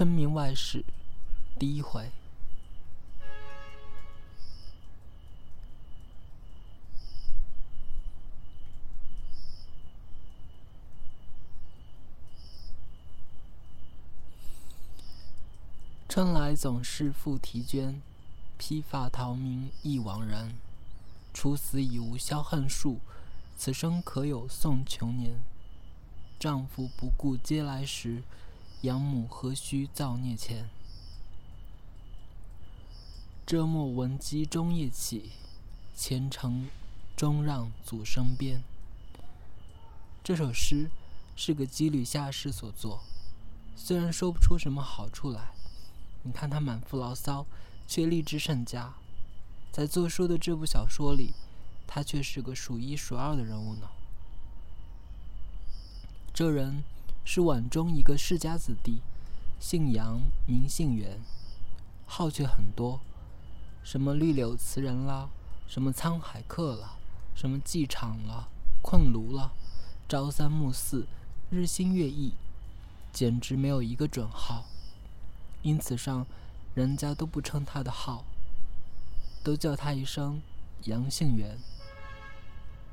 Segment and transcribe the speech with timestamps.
[0.00, 0.82] 春明外史
[1.58, 2.10] 第一回。
[16.08, 18.00] 春来总是复啼鹃，
[18.56, 20.54] 披发逃民亦枉然。
[21.34, 23.00] 处死已无消恨数，
[23.54, 25.42] 此生可有送穷年？
[26.38, 28.22] 丈夫不顾嗟来时，
[28.82, 30.70] 养母何须造孽钱？
[33.44, 35.32] 遮莫闻鸡终夜起，
[35.94, 36.68] 前程
[37.14, 38.62] 终让祖生边。
[40.24, 40.90] 这首诗
[41.36, 43.02] 是个羁旅下士所作，
[43.76, 45.52] 虽然说不出什么好处来，
[46.22, 47.44] 你看他满腹牢骚，
[47.86, 48.94] 却励志甚佳。
[49.70, 51.34] 在作书的这部小说里，
[51.86, 53.90] 他却是个数一数二的人物呢。
[56.32, 56.82] 这人
[57.24, 59.02] 是皖中一个世家子弟，
[59.58, 61.20] 姓杨，名姓袁，
[62.06, 63.00] 号却很多，
[63.82, 65.28] 什么绿柳词人啦，
[65.66, 66.98] 什么沧海客了，
[67.34, 68.48] 什么寄场了，
[68.82, 69.52] 困庐了，
[70.08, 71.06] 朝三暮四，
[71.50, 72.32] 日新月异，
[73.12, 74.64] 简直没有一个准号。
[75.62, 76.26] 因此上，
[76.74, 78.24] 人家都不称他的号。
[79.42, 80.42] 都叫他一声
[80.84, 81.56] 杨杏元。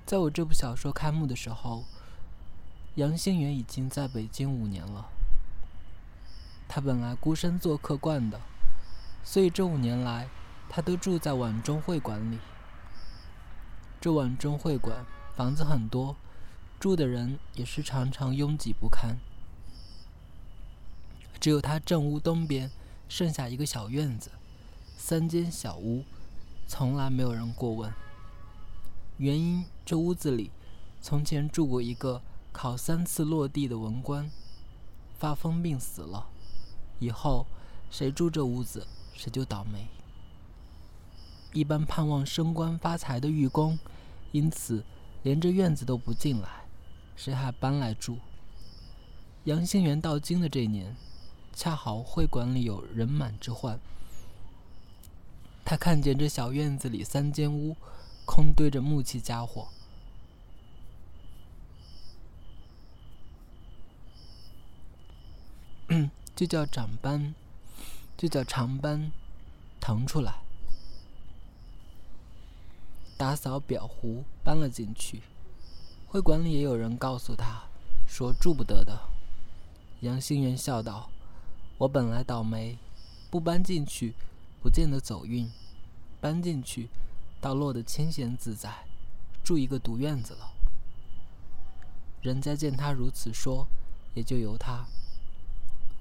[0.05, 1.83] 在我这部小说开幕的时候，
[2.98, 5.06] 杨新元已经在北京五年了。
[6.67, 8.42] 他本来孤身做客惯的，
[9.23, 10.28] 所以这五年来，
[10.67, 12.39] 他都住在皖中会馆里。
[14.02, 16.16] 这皖中会馆房子很多，
[16.80, 19.17] 住的人也是常常拥挤不堪。
[21.39, 22.72] 只有他正屋东边
[23.08, 24.32] 剩下一个小院子，
[24.98, 26.04] 三间小屋。
[26.66, 27.94] 从来没有人过问。
[29.17, 30.50] 原因，这屋子里
[31.00, 32.23] 从前住过一个
[32.58, 34.32] 考三次落地的文官，
[35.20, 36.26] 发疯病死了。
[36.98, 37.46] 以后
[37.92, 39.88] 谁住这屋子，谁就倒霉。
[41.54, 43.78] 一般盼望升官发财的狱工，
[44.32, 44.84] 因此
[45.22, 46.66] 连这院子都不进来，
[47.16, 48.17] 谁还搬来住？
[49.44, 50.96] 杨兴元到京的这年，
[51.54, 53.80] 恰好会馆里有人满之患。
[55.64, 57.76] 他看见这小院子里三间屋，
[58.26, 59.67] 空堆着木器家伙，
[66.37, 67.33] 就叫长班，
[68.15, 69.11] 就叫长班
[69.80, 70.43] 腾出来，
[73.17, 75.23] 打扫裱糊，搬了进去。
[76.08, 77.64] 会馆里也有人告诉他，
[78.08, 79.09] 说住不得的。
[80.02, 81.09] 杨新元笑道
[81.80, 82.77] ：“我本来倒霉，
[83.31, 84.14] 不搬进去。”
[84.61, 85.49] 不见得走运，
[86.19, 86.89] 搬进去，
[87.39, 88.86] 倒落得清闲自在，
[89.43, 90.52] 住一个独院子了。
[92.21, 93.67] 人家见他如此说，
[94.14, 94.86] 也就由他。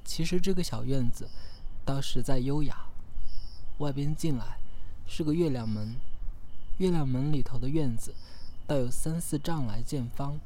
[0.07, 1.29] 其实这个小院子，
[1.85, 2.87] 倒实在优雅。
[3.79, 4.57] 外边进来，
[5.07, 5.97] 是个月亮门，
[6.79, 8.15] 月亮门里头的院子，
[8.67, 10.39] 倒有三四丈来见方。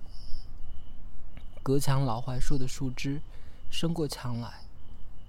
[1.63, 3.21] 隔墙老槐树的树枝，
[3.71, 4.63] 伸过墙来，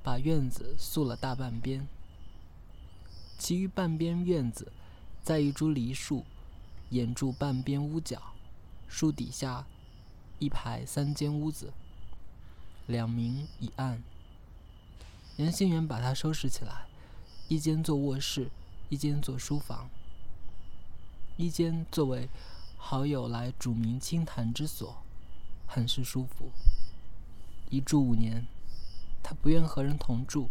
[0.02, 1.86] 把院子塑了大半边。
[3.38, 4.72] 其余半边院子，
[5.22, 6.26] 在一株梨树
[6.90, 8.34] 掩住半边屋角，
[8.88, 9.68] 树底下
[10.40, 11.74] 一排三间屋子，
[12.88, 14.02] 两明一暗。
[15.42, 16.86] 杨兴元把它收拾起来，
[17.48, 18.52] 一间做卧室，
[18.90, 19.90] 一间做书房，
[21.36, 22.30] 一间作为
[22.78, 25.02] 好友来主明清谈之所，
[25.66, 26.52] 很是舒服。
[27.72, 28.46] 一住五年，
[29.24, 30.48] 他不愿和人同住，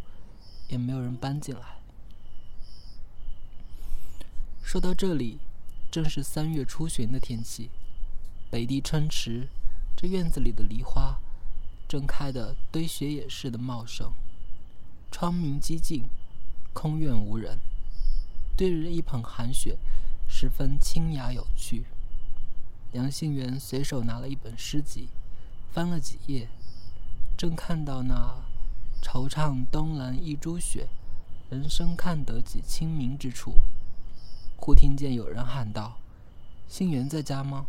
[0.68, 1.78] 也没有人搬进来。
[4.60, 5.38] 说到这里，
[5.88, 7.70] 正是三月初旬的天气，
[8.50, 9.46] 北地春池，
[9.96, 11.20] 这院子里的梨花
[11.88, 14.12] 正开得堆雪也似的茂盛，
[15.10, 16.08] 窗明几净，
[16.72, 17.58] 空院无人，
[18.56, 19.76] 对着一捧寒雪，
[20.28, 21.84] 十分清雅有趣。
[22.92, 25.08] 杨杏园随手拿了一本诗集，
[25.72, 26.48] 翻了几页，
[27.36, 28.34] 正看到那
[29.02, 30.88] “惆怅东南一株雪，
[31.50, 33.54] 人生看得几清明”之处。
[34.56, 35.98] 忽听见有人喊道
[36.68, 37.66] ：“杏园在家吗？”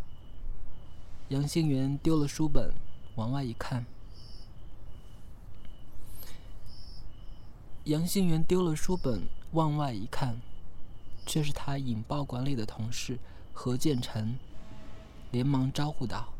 [1.29, 2.73] 杨杏元丢了书本，
[3.15, 3.85] 往外一看。
[7.85, 10.39] 杨杏元丢了书本，往外一看，
[11.25, 13.17] 却是他引爆馆里的同事
[13.53, 14.37] 何建成，
[15.31, 16.31] 连忙招呼道：“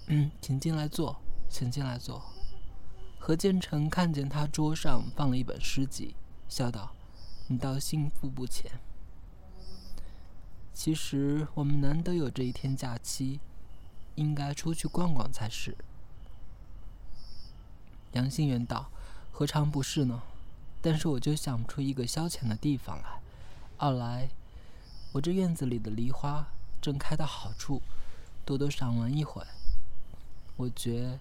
[0.06, 2.22] 嗯，请进来坐，请进来坐。”
[3.18, 6.16] 何建成看见他桌上放了一本诗集，
[6.48, 6.96] 笑道
[7.50, 8.72] ：“你倒幸福不浅。
[10.72, 13.40] 其实我们难得有这一天假期，
[14.18, 15.75] 应该出去逛逛才是。
[18.14, 18.90] 杨新元道
[19.31, 20.22] ：“何尝不是呢？
[20.81, 23.22] 但是我就想不出一个消遣的地方来。
[23.78, 24.30] 二来，
[25.12, 26.48] 我这院子里的梨花
[26.81, 27.81] 正开到好处，
[28.44, 29.46] 多多赏玩一会，
[30.56, 31.20] 我觉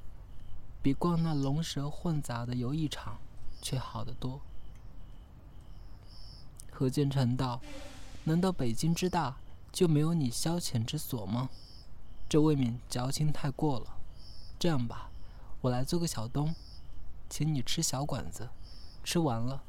[0.83, 3.19] 比逛那龙蛇混杂的游艺场
[3.61, 4.41] 却好得多。”
[6.73, 7.61] 何建成道
[8.25, 9.37] ：“难道北京之大
[9.73, 11.51] 就没有你消遣之所吗？
[12.29, 13.97] 这未免矫情太过了。
[14.59, 15.11] 这样吧，
[15.61, 16.55] 我来做个小东。”
[17.29, 18.51] 请你吃小馆子，
[19.03, 19.65] 吃完了，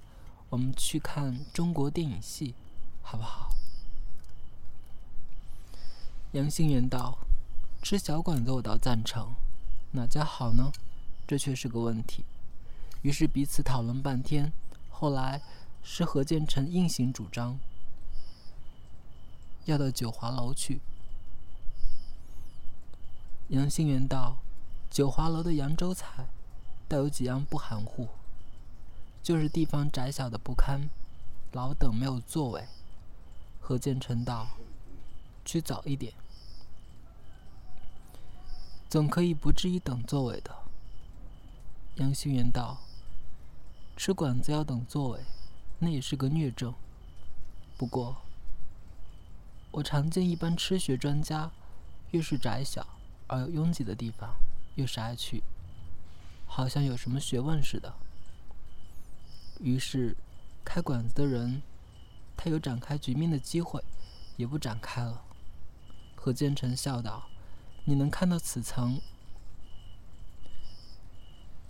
[0.50, 2.54] 我们去看中国电影戏，
[3.01, 3.50] 好不好？
[6.33, 7.18] 杨新元道
[7.81, 9.33] ：“吃小馆子我倒赞成，
[9.94, 10.71] 哪家好呢？
[11.25, 12.25] 这却是个问题。”
[13.01, 14.54] 于是彼此讨论半天，
[14.92, 15.42] 后来
[15.81, 17.57] 是何建成硬行主张，
[19.65, 20.80] 要到九华楼去。
[23.49, 24.38] 杨新元道
[24.91, 26.27] ：“九华楼的扬州菜。”
[26.89, 28.07] 倒有几样不含糊，
[29.21, 30.89] 就是地方窄小的不堪，
[31.51, 32.65] 老等没有座位。
[33.59, 34.47] 何建成道
[35.44, 36.13] ：“去早一点，
[38.88, 40.55] 总可以不至于等座位的。”
[41.95, 42.77] 杨新元道
[43.97, 45.19] ：“吃馆子要等座位，
[45.79, 46.73] 那也是个虐症。
[47.75, 48.15] 不过，
[49.71, 51.51] 我常见一般吃学专家，
[52.11, 52.88] 越是窄小
[53.27, 54.35] 而又拥挤的地方，
[54.75, 55.44] 又是爱去。”
[56.50, 57.94] 好像有什么学问似的。
[59.59, 60.15] 于是，
[60.63, 61.62] 开馆子的人，
[62.38, 63.83] 他有展开局面的机会，
[64.38, 65.24] 也不展开了。
[66.15, 67.27] 何建成笑道
[67.83, 69.01] ：“你能看到此层，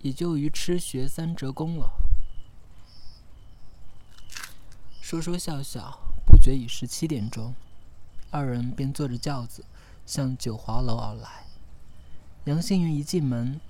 [0.00, 1.90] 也就于吃学三折功了。”
[5.02, 7.54] 说说笑笑，不觉已是七点钟，
[8.30, 9.64] 二人便坐着轿子
[10.06, 11.47] 向九华楼而来。
[12.48, 13.60] 杨新云一进门。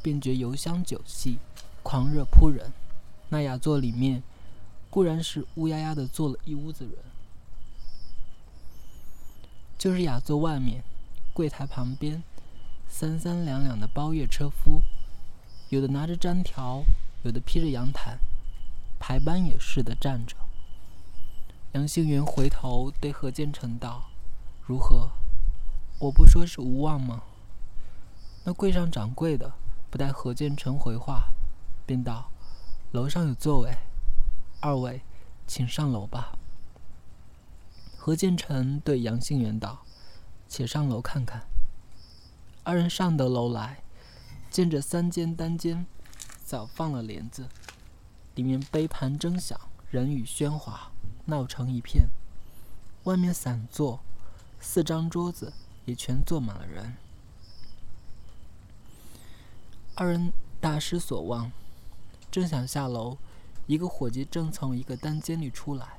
[0.00, 1.38] 便觉油香酒气，
[1.82, 2.72] 狂热扑人。
[3.30, 4.22] 那雅座里面，
[4.88, 6.94] 固然是乌压压的坐了一屋子人，
[9.76, 10.84] 就是雅座外面，
[11.34, 12.22] 柜台旁边，
[12.88, 14.82] 三三两两的包月车夫，
[15.68, 16.84] 有的拿着毡条，
[17.24, 18.20] 有的披着洋毯，
[19.00, 20.36] 排班也似的站着。
[21.72, 24.08] 杨兴元回头对何建成道
[24.64, 25.10] ：“如何？
[25.98, 27.24] 我不说是无望吗？
[28.48, 29.52] 那柜上掌柜的。”
[29.90, 31.32] 不待何建成回话，
[31.86, 32.30] 便道
[32.92, 33.74] ：“楼上有座位，
[34.60, 35.02] 二位
[35.46, 36.38] 请上楼吧。”
[37.96, 39.84] 何建成对杨兴元道
[40.48, 41.46] ：“且上楼看看。”
[42.64, 43.82] 二人上得楼来，
[44.50, 45.86] 见着三间单间，
[46.44, 47.48] 早放了帘子，
[48.34, 49.58] 里面杯盘争响，
[49.90, 50.90] 人语喧哗，
[51.26, 52.08] 闹成一片。
[53.04, 54.00] 外面散坐，
[54.58, 55.52] 四张桌子
[55.86, 56.96] 也全坐满了人。
[60.00, 61.50] 二人大失所望，
[62.30, 63.18] 正想下楼，
[63.66, 65.98] 一个伙计正从一个单间里出来，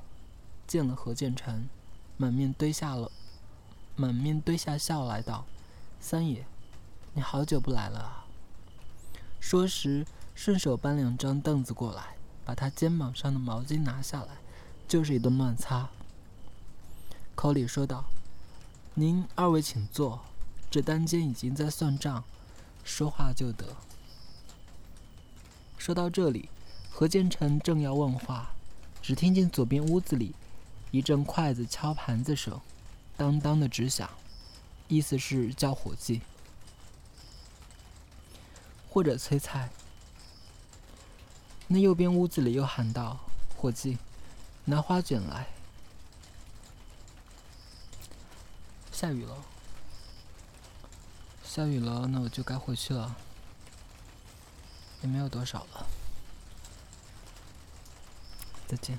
[0.66, 1.68] 见了何建成，
[2.16, 3.12] 满面堆下了，
[3.96, 5.44] 满面堆下笑来道
[6.00, 6.46] ：“三爷，
[7.12, 8.24] 你好久不来了啊！”
[9.38, 14.38] 说时顺手搬两张凳子过来，把他肩膀上的毛巾拿下来，
[14.88, 15.90] 就是一顿乱擦。
[17.34, 18.06] 口里说道
[18.96, 20.22] ：“您二位请坐，
[20.70, 22.24] 这单间已经在算账，
[22.82, 23.76] 说话就得。”
[25.80, 26.50] 说到这里，
[26.90, 28.50] 何建成正要问话，
[29.00, 30.34] 只听见左边屋子里
[30.90, 32.60] 一阵筷子敲盘子声，
[33.16, 34.10] 当当的直响，
[34.88, 36.20] 意思是叫伙计
[38.90, 39.70] 或者催菜。
[41.66, 43.18] 那右边屋子里又喊道
[43.56, 43.96] ：“伙计，
[44.66, 45.46] 拿花卷来。”
[48.92, 49.34] 下雨了，
[51.42, 53.16] 下雨了，那我就该回去了。
[55.02, 55.86] 也没有多少了，
[58.68, 58.98] 再见。